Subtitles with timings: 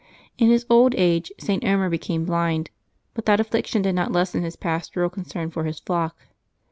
[0.39, 1.63] In his old age St.
[1.63, 2.71] Omer became blind,
[3.13, 6.17] but that affliction did not lessen his pastoral concern for his flock.